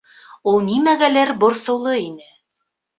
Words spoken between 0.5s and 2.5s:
Ул нимәгәлер борсоулы ине.